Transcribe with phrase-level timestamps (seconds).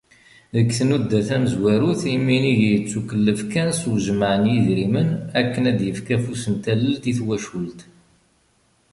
[0.55, 6.55] Deg tnudda tamezwarut, iminig yettukellef kan s ujmaε n yidrimen akken ad d-yefk afus n
[6.63, 7.79] tallelt i twacult.